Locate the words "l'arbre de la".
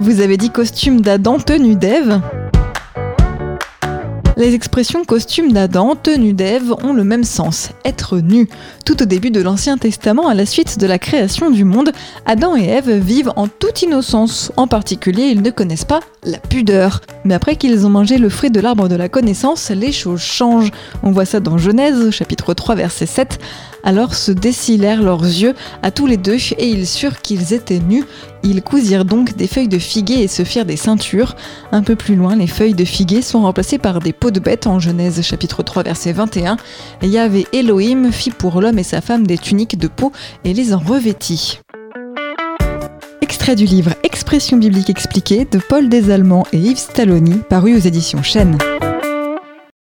18.60-19.08